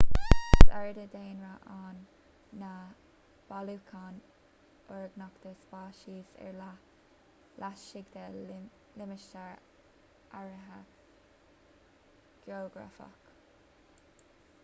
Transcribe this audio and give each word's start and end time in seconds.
is 0.03 0.69
éard 0.75 0.95
is 0.99 1.09
daonra 1.15 1.49
ann 1.73 1.97
ná 2.61 2.69
bailiúchán 3.51 4.15
orgánach 4.95 5.35
de 5.43 5.51
speiceas 5.59 6.33
ar 6.47 6.57
leith 6.63 7.61
laistigh 7.65 8.09
de 8.17 8.25
limistéar 9.03 9.55
áirithe 10.43 10.81
geografach 12.49 13.31